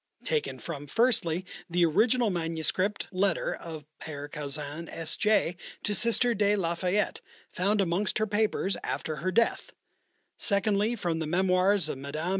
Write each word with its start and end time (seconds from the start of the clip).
Taken 0.23 0.57
from, 0.57 0.87
firstly, 0.87 1.45
the 1.69 1.85
original 1.85 2.31
manuscript 2.31 3.07
letter 3.11 3.53
of 3.53 3.85
Père 4.01 4.27
Caussin, 4.31 4.89
S. 4.89 5.15
J., 5.15 5.55
to 5.83 5.93
Sister 5.93 6.33
de 6.33 6.55
la 6.55 6.73
Fayette, 6.73 7.21
found 7.51 7.79
amongst 7.79 8.17
her 8.17 8.25
papers 8.25 8.75
after 8.83 9.17
her 9.17 9.31
death; 9.31 9.73
secondly, 10.39 10.95
from 10.95 11.19
the 11.19 11.27
memoirs 11.27 11.87
of 11.87 11.99
Mme. 11.99 12.29